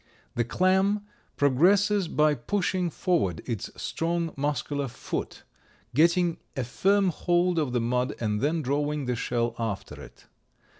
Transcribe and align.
The 0.33 0.43
clam 0.43 1.01
progresses 1.37 2.07
by 2.07 2.33
pushing 2.33 2.89
forward 2.89 3.43
its 3.45 3.69
strong, 3.79 4.33
muscular 4.35 4.87
foot, 4.87 5.43
getting 5.93 6.37
a 6.57 6.63
firm 6.63 7.09
hold 7.09 7.59
of 7.59 7.71
the 7.71 7.81
mud 7.81 8.15
and 8.19 8.41
then 8.41 8.63
drawing 8.63 9.05
the 9.05 9.15
shell 9.15 9.53
after 9.59 10.01
it. 10.01 10.25